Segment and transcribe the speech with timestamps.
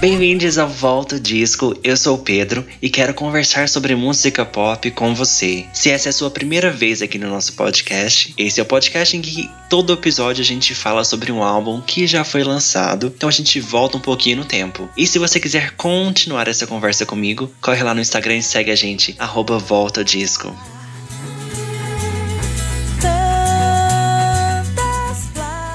[0.00, 5.12] Bem-vindos ao Volta Disco, eu sou o Pedro e quero conversar sobre música pop com
[5.12, 5.66] você.
[5.72, 9.16] Se essa é a sua primeira vez aqui no nosso podcast, esse é o podcast
[9.16, 13.28] em que todo episódio a gente fala sobre um álbum que já foi lançado, então
[13.28, 14.88] a gente volta um pouquinho no tempo.
[14.96, 18.76] E se você quiser continuar essa conversa comigo, corre lá no Instagram e segue a
[18.76, 19.16] gente,
[19.58, 20.56] Volta Disco.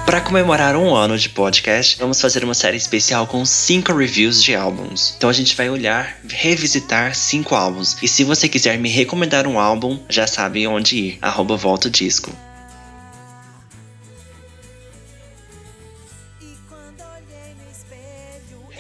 [0.05, 4.53] Para comemorar um ano de podcast, vamos fazer uma série especial com cinco reviews de
[4.53, 5.13] álbuns.
[5.17, 7.97] Então a gente vai olhar, revisitar cinco álbuns.
[8.01, 11.17] E se você quiser me recomendar um álbum, já sabe onde ir.
[11.21, 12.31] Arroba Volta Disco.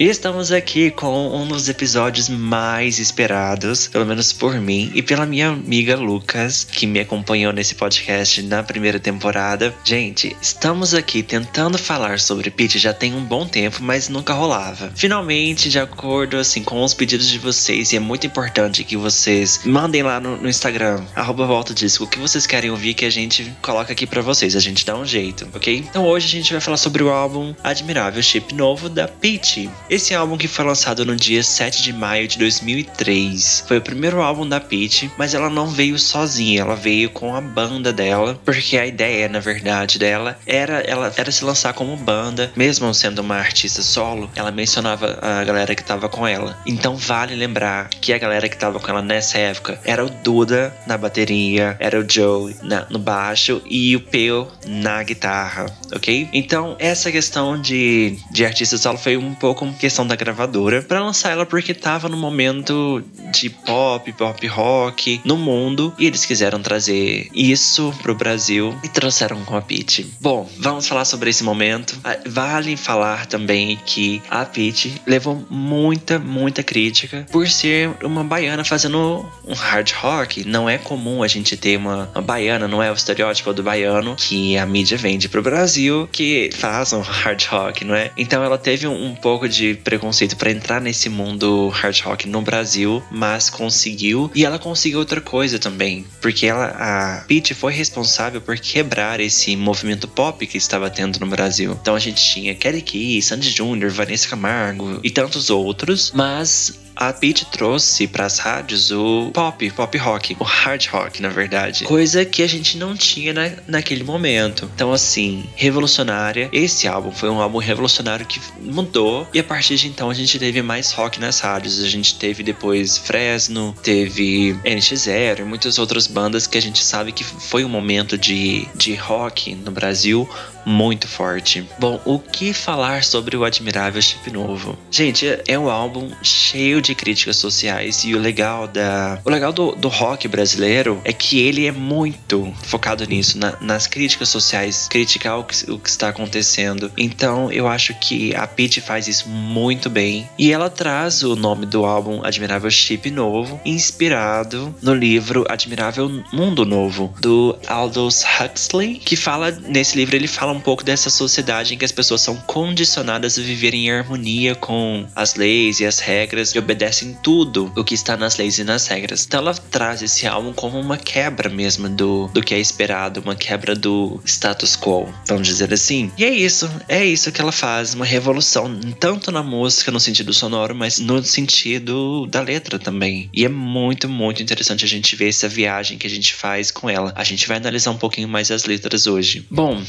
[0.09, 5.49] Estamos aqui com um dos episódios mais esperados, pelo menos por mim e pela minha
[5.49, 9.73] amiga Lucas, que me acompanhou nesse podcast na primeira temporada.
[9.83, 14.91] Gente, estamos aqui tentando falar sobre Pitch já tem um bom tempo, mas nunca rolava.
[14.95, 19.61] Finalmente, de acordo assim com os pedidos de vocês, e é muito importante que vocês
[19.63, 23.09] mandem lá no, no Instagram, arroba volta disco, o que vocês querem ouvir que a
[23.09, 25.77] gente coloca aqui para vocês, a gente dá um jeito, ok?
[25.77, 29.69] Então hoje a gente vai falar sobre o álbum Admirável Chip Novo da Pitch.
[29.93, 34.23] Esse álbum que foi lançado no dia 7 de maio de 2003 foi o primeiro
[34.23, 38.75] álbum da Peach, mas ela não veio sozinha, ela veio com a banda dela, porque
[38.75, 43.35] a ideia, na verdade, dela era ela era se lançar como banda, mesmo sendo uma
[43.35, 46.57] artista solo, ela mencionava a galera que tava com ela.
[46.65, 50.75] Então vale lembrar que a galera que tava com ela nessa época era o Duda
[50.87, 56.29] na bateria, era o Joe na, no baixo e o Peu na guitarra, ok?
[56.33, 61.31] Então essa questão de, de artista solo foi um pouco questão da gravadora para lançar
[61.31, 67.29] ela porque tava no momento de pop, pop rock no mundo e eles quiseram trazer
[67.33, 70.05] isso pro Brasil e trouxeram com a Peach.
[70.19, 71.99] Bom, vamos falar sobre esse momento.
[72.03, 78.63] Ah, vale falar também que a Peach levou muita, muita crítica por ser uma baiana
[78.63, 80.47] fazendo um hard rock.
[80.47, 84.15] Não é comum a gente ter uma, uma baiana, não é o estereótipo do baiano
[84.15, 88.11] que a mídia vende pro Brasil que faz um hard rock, não é?
[88.17, 92.27] Então ela teve um, um pouco de de preconceito para entrar nesse mundo hard rock
[92.27, 94.29] no Brasil, mas conseguiu.
[94.35, 99.55] E ela conseguiu outra coisa também, porque ela, a Pete foi responsável por quebrar esse
[99.55, 101.77] movimento pop que estava tendo no Brasil.
[101.81, 107.11] Então a gente tinha Kelly Key, Sandy Jr., Vanessa Camargo e tantos outros, mas a
[107.13, 111.83] Pete trouxe para as rádios o pop, pop rock, o hard rock, na verdade.
[111.85, 114.69] Coisa que a gente não tinha na, naquele momento.
[114.75, 116.49] Então, assim, revolucionária.
[116.51, 119.27] Esse álbum foi um álbum revolucionário que mudou.
[119.33, 121.83] E a partir de então a gente teve mais rock nas rádios.
[121.83, 127.11] A gente teve depois Fresno, teve NX0 e muitas outras bandas que a gente sabe
[127.11, 130.27] que foi um momento de, de rock no Brasil
[130.65, 131.67] muito forte.
[131.79, 134.77] Bom, o que falar sobre o Admirável Chip Novo?
[134.89, 139.75] Gente, é um álbum cheio de críticas sociais e o legal da o legal do,
[139.75, 145.39] do rock brasileiro é que ele é muito focado nisso, na, nas críticas sociais, criticar
[145.39, 146.91] o que, o que está acontecendo.
[146.97, 151.65] Então, eu acho que a Pete faz isso muito bem e ela traz o nome
[151.65, 159.15] do álbum Admirável Chip Novo, inspirado no livro Admirável Mundo Novo do Aldous Huxley, que
[159.15, 163.37] fala nesse livro ele fala um pouco dessa sociedade em que as pessoas são condicionadas
[163.37, 167.93] a viver em harmonia com as leis e as regras e obedecem tudo o que
[167.93, 169.25] está nas leis e nas regras.
[169.25, 173.35] Então ela traz esse álbum como uma quebra mesmo do, do que é esperado, uma
[173.35, 176.11] quebra do status quo, vamos dizer assim.
[176.17, 180.33] E é isso, é isso que ela faz, uma revolução, tanto na música, no sentido
[180.33, 183.29] sonoro, mas no sentido da letra também.
[183.33, 186.89] E é muito, muito interessante a gente ver essa viagem que a gente faz com
[186.89, 187.11] ela.
[187.15, 189.45] A gente vai analisar um pouquinho mais as letras hoje.
[189.49, 189.81] Bom,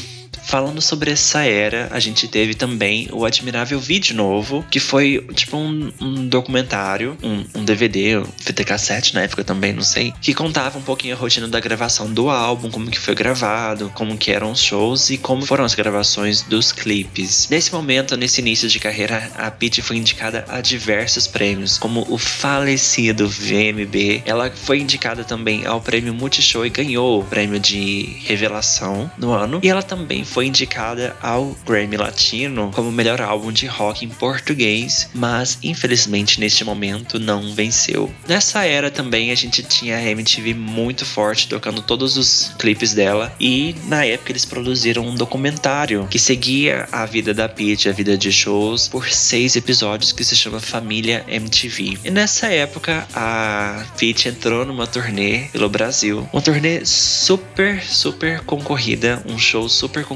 [0.43, 5.57] Falando sobre essa era, a gente teve também o Admirável Vídeo Novo, que foi tipo
[5.57, 10.35] um, um documentário, um, um, DVD, um fita cassete na época também, não sei, que
[10.35, 14.31] contava um pouquinho a rotina da gravação do álbum, como que foi gravado, como que
[14.31, 17.49] eram os shows e como foram as gravações dos clipes.
[17.51, 22.19] Nesse momento, nesse início de carreira, a Pitty foi indicada a diversos prêmios, como o
[22.19, 24.23] falecido VMB.
[24.25, 29.61] Ela foi indicada também ao prêmio Multishow e ganhou o prêmio de revelação no ano.
[29.63, 35.09] E ela também foi indicada ao Grammy Latino como melhor álbum de rock em português,
[35.15, 38.13] mas infelizmente neste momento não venceu.
[38.29, 43.35] Nessa era também a gente tinha a MTV muito forte tocando todos os clipes dela
[43.39, 48.17] e na época eles produziram um documentário que seguia a vida da Peach, a vida
[48.17, 51.99] de shows, por seis episódios que se chama Família MTV.
[52.05, 59.23] E nessa época a Peach entrou numa turnê pelo Brasil, uma turnê super, super concorrida,
[59.27, 60.14] um show super concorrido.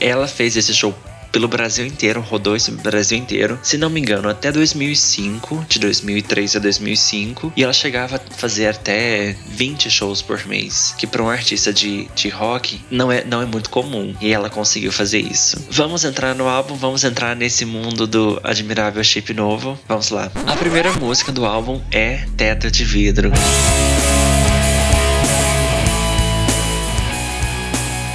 [0.00, 0.94] Ela fez esse show
[1.30, 3.58] pelo Brasil inteiro, rodou esse Brasil inteiro.
[3.62, 7.52] Se não me engano, até 2005, de 2003 a 2005.
[7.56, 10.94] E ela chegava a fazer até 20 shows por mês.
[10.98, 14.14] Que para um artista de, de rock não é, não é muito comum.
[14.20, 15.64] E ela conseguiu fazer isso.
[15.70, 19.78] Vamos entrar no álbum, vamos entrar nesse mundo do admirável chip novo.
[19.86, 20.30] Vamos lá.
[20.46, 23.30] A primeira música do álbum é Teto de Vidro.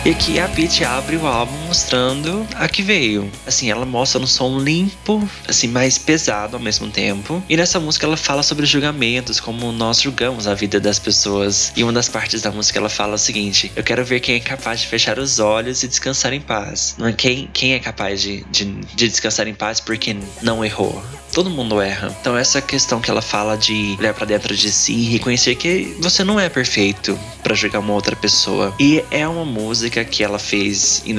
[0.05, 3.29] E aqui a Pete abre o álbum mostrando a que veio.
[3.45, 7.43] Assim, ela mostra um som limpo, assim, mais pesado ao mesmo tempo.
[7.49, 11.73] E nessa música ela fala sobre julgamentos, como nós julgamos a vida das pessoas.
[11.75, 14.39] E uma das partes da música ela fala o seguinte: Eu quero ver quem é
[14.39, 16.95] capaz de fechar os olhos e descansar em paz.
[16.97, 21.03] Não é quem, quem é capaz de, de, de descansar em paz porque não errou.
[21.33, 22.15] Todo mundo erra.
[22.21, 25.97] Então essa questão que ela fala de olhar para dentro de si e reconhecer que
[25.99, 28.73] você não é perfeito para julgar uma outra pessoa.
[28.79, 31.13] E é uma música que ela fez em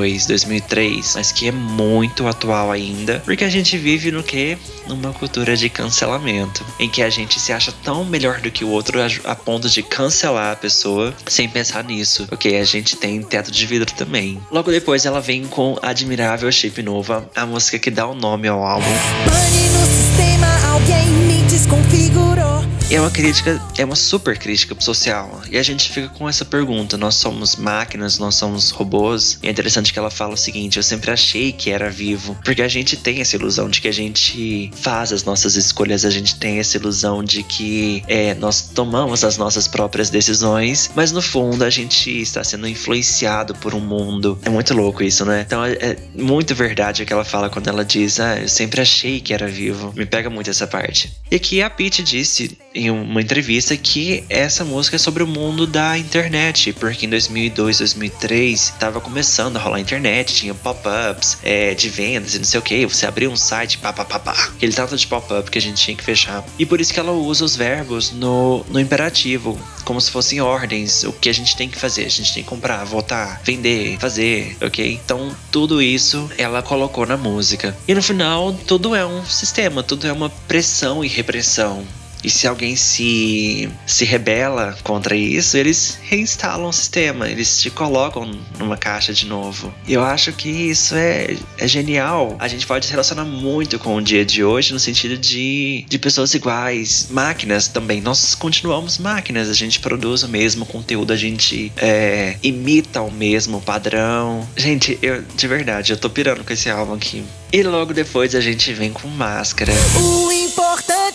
[0.00, 4.56] 2002, 2003, mas que é muito atual ainda, porque a gente vive no que?
[4.88, 8.68] Numa cultura de cancelamento, em que a gente se acha tão melhor do que o
[8.68, 12.58] outro a, ponto de cancelar a pessoa sem pensar nisso, ok?
[12.58, 14.40] A gente tem teto de vidro também.
[14.50, 18.64] Logo depois ela vem com Admirável Shape Nova, a música que dá o nome ao
[18.64, 18.86] álbum.
[19.24, 22.49] Pane no sistema, alguém me desconfigurou.
[22.90, 25.42] É uma crítica, é uma super crítica social.
[25.48, 29.38] E a gente fica com essa pergunta: nós somos máquinas, nós somos robôs?
[29.40, 32.36] E é interessante que ela fala o seguinte: eu sempre achei que era vivo.
[32.44, 36.10] Porque a gente tem essa ilusão de que a gente faz as nossas escolhas, a
[36.10, 41.22] gente tem essa ilusão de que é, nós tomamos as nossas próprias decisões, mas no
[41.22, 44.36] fundo a gente está sendo influenciado por um mundo.
[44.42, 45.44] É muito louco isso, né?
[45.46, 48.80] Então é, é muito verdade o que ela fala quando ela diz: ah, eu sempre
[48.80, 49.92] achei que era vivo.
[49.94, 51.16] Me pega muito essa parte.
[51.30, 55.66] E aqui a Pete disse em uma entrevista que essa música é sobre o mundo
[55.66, 61.74] da internet, porque em 2002, 2003 estava começando a rolar a internet, tinha pop-ups é,
[61.74, 64.32] de vendas e não sei o que, você abria um site, pá, pá, pá, pá,
[64.32, 66.44] aquele tanto de pop-up que a gente tinha que fechar.
[66.58, 71.04] E por isso que ela usa os verbos no, no imperativo, como se fossem ordens,
[71.04, 74.56] o que a gente tem que fazer, a gente tem que comprar, votar, vender, fazer,
[74.62, 75.00] ok?
[75.04, 77.76] Então tudo isso ela colocou na música.
[77.86, 81.84] E no final, tudo é um sistema, tudo é uma pressão e repressão.
[82.22, 88.30] E se alguém se, se rebela contra isso, eles reinstalam o sistema, eles te colocam
[88.58, 89.72] numa caixa de novo.
[89.86, 92.36] E eu acho que isso é, é genial.
[92.38, 95.98] A gente pode se relacionar muito com o dia de hoje no sentido de, de
[95.98, 98.00] pessoas iguais, máquinas também.
[98.00, 103.60] Nós continuamos máquinas, a gente produz o mesmo conteúdo, a gente é, imita o mesmo
[103.60, 104.46] padrão.
[104.56, 107.24] Gente, eu de verdade, eu tô pirando com esse álbum aqui.
[107.52, 109.72] E logo depois a gente vem com máscara.
[110.00, 110.30] O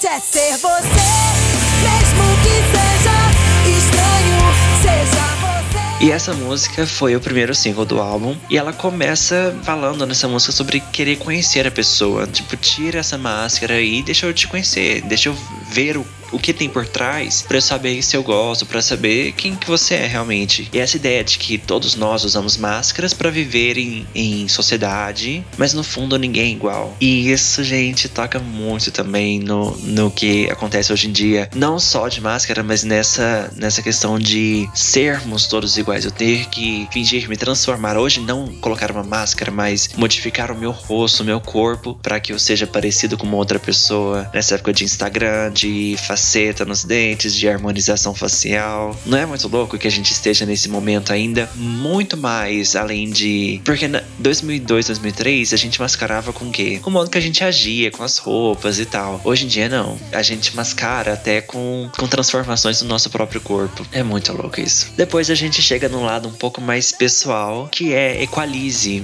[0.07, 0.87] é ser você,
[1.81, 4.37] mesmo que seja estranho,
[4.81, 5.35] seja
[6.01, 8.35] e essa música foi o primeiro single do álbum.
[8.49, 12.27] E ela começa falando nessa música sobre querer conhecer a pessoa.
[12.27, 15.01] Tipo, tira essa máscara e deixa eu te conhecer.
[15.01, 15.37] Deixa eu
[15.71, 19.31] ver o o que tem por trás para eu saber se eu gosto, para saber
[19.33, 20.69] quem que você é realmente.
[20.73, 25.73] E essa ideia de que todos nós usamos máscaras para viver em, em sociedade, mas
[25.73, 26.95] no fundo ninguém é igual.
[26.99, 32.07] E isso, gente, toca muito também no, no que acontece hoje em dia, não só
[32.07, 36.05] de máscara, mas nessa, nessa questão de sermos todos iguais.
[36.05, 40.71] Eu ter que fingir me transformar hoje, não colocar uma máscara, mas modificar o meu
[40.71, 44.29] rosto, o meu corpo, para que eu seja parecido com uma outra pessoa.
[44.33, 48.97] Nessa época de Instagram, de faceta nos dentes, de harmonização facial.
[49.05, 53.59] Não é muito louco que a gente esteja nesse momento ainda muito mais além de.
[53.65, 56.79] Porque em 2002, 2003 a gente mascarava com o quê?
[56.81, 59.19] Com o modo que a gente agia, com as roupas e tal.
[59.25, 59.99] Hoje em dia não.
[60.13, 63.85] A gente mascara até com, com transformações do nosso próprio corpo.
[63.91, 64.93] É muito louco isso.
[64.95, 69.03] Depois a gente chega num lado um pouco mais pessoal, que é Equalize.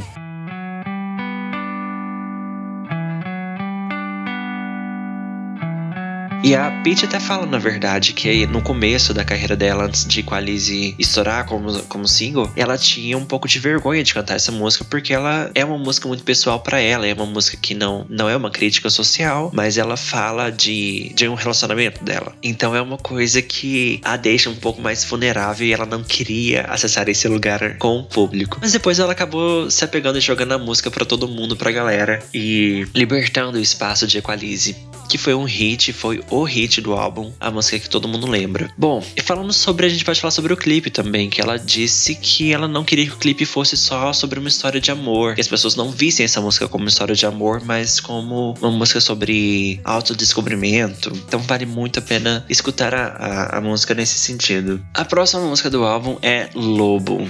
[6.44, 10.22] E a Peach até fala, na verdade, que no começo da carreira dela, antes de
[10.22, 14.84] Equalize estourar como, como single, ela tinha um pouco de vergonha de cantar essa música,
[14.84, 18.28] porque ela é uma música muito pessoal para ela, é uma música que não, não
[18.28, 22.34] é uma crítica social, mas ela fala de, de um relacionamento dela.
[22.42, 26.64] Então é uma coisa que a deixa um pouco mais vulnerável e ela não queria
[26.64, 28.58] acessar esse lugar com o público.
[28.60, 32.20] Mas depois ela acabou se apegando e jogando a música para todo mundo, pra galera,
[32.34, 34.76] e libertando o espaço de Equalize
[35.12, 38.72] que foi um hit, foi o hit do álbum, a música que todo mundo lembra.
[38.78, 42.16] Bom, e falando sobre, a gente pode falar sobre o clipe também, que ela disse
[42.16, 45.42] que ela não queria que o clipe fosse só sobre uma história de amor, que
[45.42, 49.80] as pessoas não vissem essa música como história de amor, mas como uma música sobre
[49.84, 51.12] autodescobrimento.
[51.28, 54.84] Então vale muito a pena escutar a, a, a música nesse sentido.
[54.94, 57.28] A próxima música do álbum é Lobo.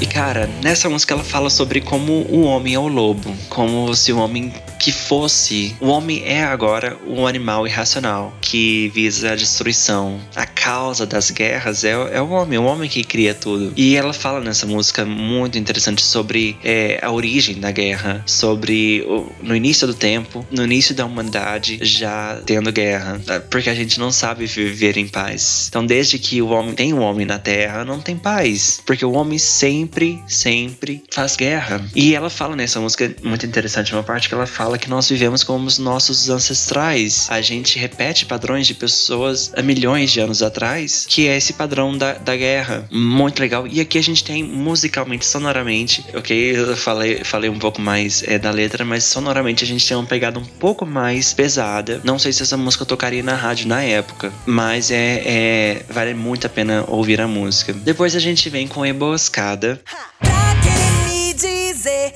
[0.00, 4.12] E cara, nessa música ela fala sobre como o homem é o lobo, como se
[4.12, 5.74] o homem que fosse.
[5.80, 10.20] O homem é agora um animal irracional que visa a destruição.
[10.36, 13.72] A causa das guerras é, é o homem, o homem que cria tudo.
[13.76, 19.28] E ela fala nessa música muito interessante sobre é, a origem da guerra, sobre o,
[19.42, 23.20] no início do tempo, no início da humanidade já tendo guerra,
[23.50, 25.66] porque a gente não sabe viver em paz.
[25.68, 29.14] Então, desde que o homem tem o homem na Terra, não tem paz, porque o
[29.14, 31.84] homem sempre, sempre faz guerra.
[31.92, 35.42] E ela fala nessa música muito interessante uma parte que ela fala que nós vivemos
[35.42, 37.26] como os nossos ancestrais.
[37.28, 41.96] A gente repete padrões de pessoas há milhões de anos atrás, que é esse padrão
[41.96, 42.86] da, da guerra.
[42.90, 43.66] Muito legal.
[43.66, 46.56] E aqui a gente tem musicalmente, sonoramente, ok?
[46.56, 50.06] Eu falei, falei um pouco mais é, da letra, mas sonoramente a gente tem uma
[50.06, 52.00] pegada um pouco mais pesada.
[52.04, 56.46] Não sei se essa música tocaria na rádio na época, mas é, é vale muito
[56.46, 57.72] a pena ouvir a música.
[57.72, 59.80] Depois a gente vem com Emboscada.
[60.20, 62.12] Pra que me dizer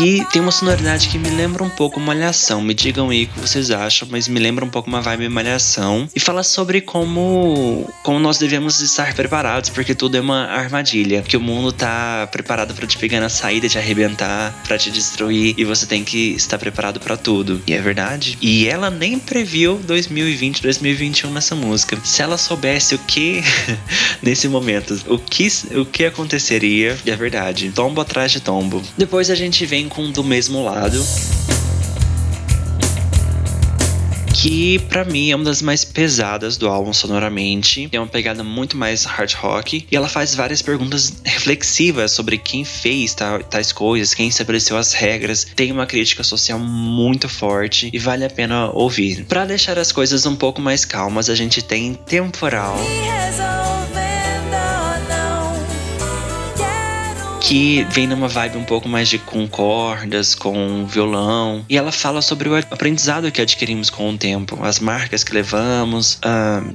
[0.00, 2.62] que tem uma sonoridade que me lembra um pouco Malhação.
[2.62, 6.08] Me digam aí o que vocês acham, mas me lembra um pouco uma vibe Malhação.
[6.16, 11.20] E fala sobre como, como nós devemos estar preparados, porque tudo é uma armadilha.
[11.20, 15.54] Que o mundo tá preparado para te pegar na saída, te arrebentar, para te destruir,
[15.58, 17.60] e você tem que estar preparado para tudo.
[17.66, 18.38] E é verdade.
[18.40, 21.98] E ela nem previu 2020, 2021 nessa música.
[22.02, 23.42] Se ela soubesse o que
[24.22, 27.70] nesse momento, o que, o que aconteceria, é verdade.
[27.74, 28.82] Tombo atrás de tombo.
[28.96, 31.04] Depois a gente vem com do mesmo lado.
[34.40, 37.86] que para mim é uma das mais pesadas do álbum sonoramente.
[37.88, 42.64] Tem uma pegada muito mais hard rock e ela faz várias perguntas reflexivas sobre quem
[42.64, 43.14] fez
[43.50, 45.46] tais coisas, quem estabeleceu as regras.
[45.54, 49.26] Tem uma crítica social muito forte e vale a pena ouvir.
[49.26, 52.78] Para deixar as coisas um pouco mais calmas, a gente tem Temporal.
[57.50, 61.64] Que vem numa vibe um pouco mais de com cordas, com violão.
[61.68, 66.20] E ela fala sobre o aprendizado que adquirimos com o tempo, as marcas que levamos,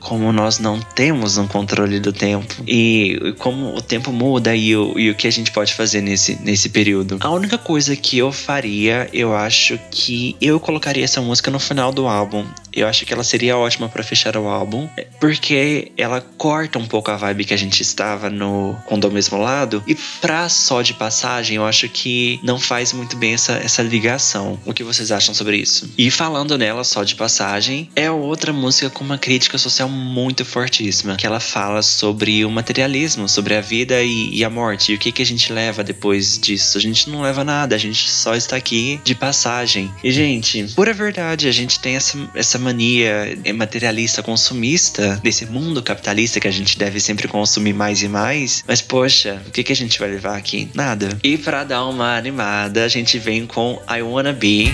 [0.01, 4.99] como nós não temos um controle do tempo e como o tempo muda e o,
[4.99, 7.19] e o que a gente pode fazer nesse, nesse período.
[7.21, 11.93] A única coisa que eu faria, eu acho que eu colocaria essa música no final
[11.93, 12.45] do álbum.
[12.73, 14.89] Eu acho que ela seria ótima para fechar o álbum,
[15.21, 19.37] porque ela corta um pouco a vibe que a gente estava no com do mesmo
[19.37, 23.83] lado e pra só de passagem, eu acho que não faz muito bem essa, essa
[23.83, 24.59] ligação.
[24.65, 25.91] O que vocês acham sobre isso?
[25.95, 31.15] E falando nela só de passagem, é outra música com uma crítica social muito fortíssima,
[31.15, 34.97] que ela fala sobre o materialismo, sobre a vida e, e a morte, e o
[34.97, 36.77] que, que a gente leva depois disso.
[36.77, 39.93] A gente não leva nada, a gente só está aqui de passagem.
[40.03, 46.39] E, gente, pura verdade, a gente tem essa, essa mania materialista, consumista, desse mundo capitalista
[46.39, 48.63] que a gente deve sempre consumir mais e mais.
[48.67, 50.54] Mas, poxa, o que, que a gente vai levar aqui?
[50.55, 50.69] Aqui?
[50.73, 51.17] Nada.
[51.23, 54.73] E para dar uma animada, a gente vem com I Wanna Be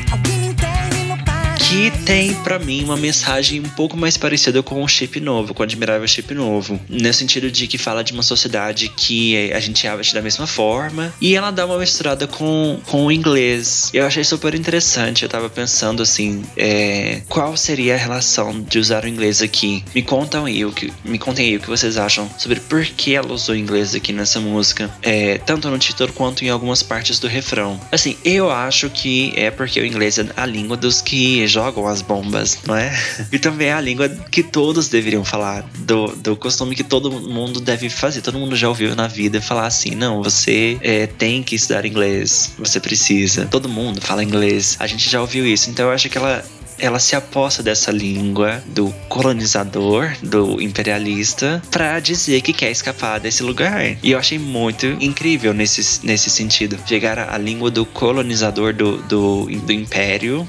[1.61, 5.61] que tem para mim uma mensagem um pouco mais parecida com o chip novo, com
[5.61, 9.87] o admirável chip novo, no sentido de que fala de uma sociedade que a gente
[9.87, 13.89] age da mesma forma e ela dá uma misturada com, com o inglês.
[13.93, 19.03] Eu achei super interessante, eu tava pensando assim, é, qual seria a relação de usar
[19.03, 19.83] o inglês aqui?
[19.93, 23.15] Me contam aí o que, me contem aí o que vocês acham sobre por que
[23.15, 27.19] ela usou o inglês aqui nessa música, é, tanto no título quanto em algumas partes
[27.19, 27.79] do refrão.
[27.91, 32.01] Assim, eu acho que é porque o inglês é a língua dos que jogam as
[32.01, 32.91] bombas, não é?
[33.31, 37.59] E também é a língua que todos deveriam falar, do, do costume que todo mundo
[37.59, 38.21] deve fazer.
[38.21, 42.53] Todo mundo já ouviu na vida falar assim: não, você é, tem que estudar inglês,
[42.57, 43.45] você precisa.
[43.45, 44.77] Todo mundo fala inglês.
[44.79, 46.43] A gente já ouviu isso, então eu acho que ela
[46.81, 53.43] ela se aposta dessa língua do colonizador, do imperialista, para dizer que quer escapar desse
[53.43, 53.97] lugar.
[54.03, 56.77] E eu achei muito incrível nesse, nesse sentido.
[56.85, 60.47] Chegar à língua do colonizador do, do, do império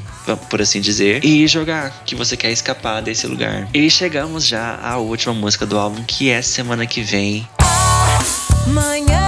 [0.49, 3.69] por assim dizer, e jogar que você quer escapar desse lugar.
[3.75, 7.47] E chegamos já à última música do álbum, que é semana que vem.
[8.69, 9.22] Manhã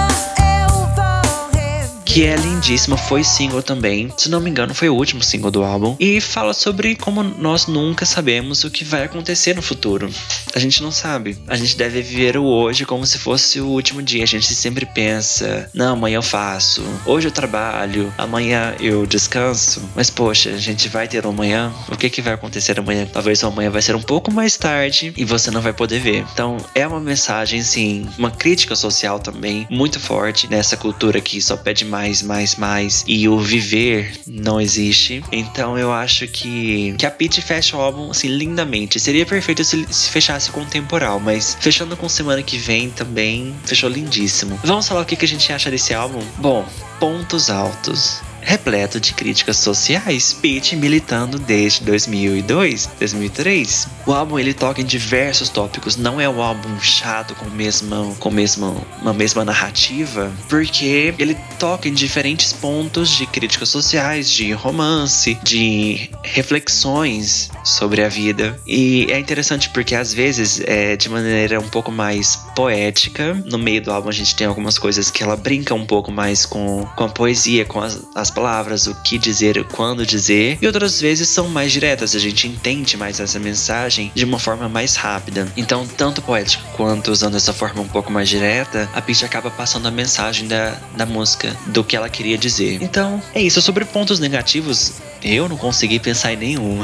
[2.15, 4.09] que é lindíssima, foi single também.
[4.15, 5.97] Se não me engano, foi o último single do álbum.
[5.99, 10.09] E fala sobre como nós nunca sabemos o que vai acontecer no futuro.
[10.53, 11.37] A gente não sabe.
[11.45, 14.23] A gente deve viver o hoje como se fosse o último dia.
[14.23, 19.81] A gente sempre pensa: não, amanhã eu faço, hoje eu trabalho, amanhã eu descanso.
[19.93, 21.73] Mas poxa, a gente vai ter um amanhã?
[21.91, 23.05] O que, que vai acontecer amanhã?
[23.11, 26.25] Talvez o amanhã vai ser um pouco mais tarde e você não vai poder ver.
[26.31, 31.57] Então é uma mensagem, sim, uma crítica social também muito forte nessa cultura que só
[31.57, 35.23] pede mais mais, mais, mais e o viver não existe.
[35.31, 38.99] Então eu acho que, que a Peach fecha o álbum assim lindamente.
[38.99, 43.89] Seria perfeito se, se fechasse com temporal, mas fechando com semana que vem também fechou
[43.89, 44.59] lindíssimo.
[44.63, 46.21] Vamos falar o que, que a gente acha desse álbum?
[46.37, 46.65] Bom,
[46.99, 53.87] pontos altos repleto de críticas sociais, Pete militando desde 2002, 2003.
[54.05, 58.29] O álbum ele toca em diversos tópicos, não é um álbum chato com mesma com
[58.29, 65.37] mesma uma mesma narrativa, porque ele toca em diferentes pontos de críticas sociais, de romance,
[65.43, 68.59] de reflexões sobre a vida.
[68.67, 73.33] E é interessante porque às vezes é de maneira um pouco mais poética.
[73.45, 76.45] No meio do álbum a gente tem algumas coisas que ela brinca um pouco mais
[76.45, 80.99] com, com a poesia, com as, as palavras, o que dizer, quando dizer, e outras
[80.99, 85.47] vezes são mais diretas, a gente entende mais essa mensagem de uma forma mais rápida.
[85.57, 89.87] Então, tanto poético quanto usando essa forma um pouco mais direta, a Peach acaba passando
[89.87, 92.81] a mensagem da, da música, do que ela queria dizer.
[92.81, 93.61] Então, é isso.
[93.61, 94.93] Sobre pontos negativos,
[95.25, 96.81] eu não consegui pensar em nenhum.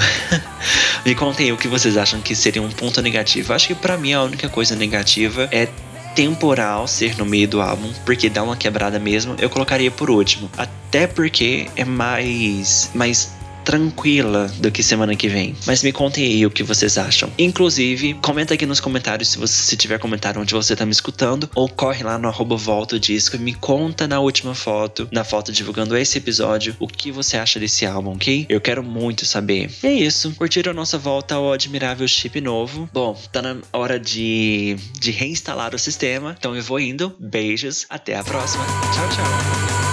[1.05, 3.53] Me contem o que vocês acham que seria um ponto negativo.
[3.53, 5.67] Acho que para mim a única coisa negativa é
[6.15, 10.49] temporal ser no meio do álbum, porque dá uma quebrada mesmo, eu colocaria por último.
[10.57, 13.31] Até porque é mais mais
[13.63, 15.55] tranquila do que semana que vem.
[15.65, 17.31] Mas me contem aí o que vocês acham.
[17.37, 21.49] Inclusive, comenta aqui nos comentários se você se tiver comentário onde você tá me escutando,
[21.55, 25.51] ou corre lá no arroba volta disco e me conta na última foto, na foto
[25.51, 28.45] divulgando esse episódio, o que você acha desse álbum, ok?
[28.49, 29.69] Eu quero muito saber.
[29.83, 30.33] E é isso.
[30.35, 32.89] Curtiram a nossa volta ao admirável chip novo?
[32.93, 37.15] Bom, tá na hora de, de reinstalar o sistema, então eu vou indo.
[37.19, 38.63] Beijos, até a próxima.
[38.65, 39.90] Tchau, tchau.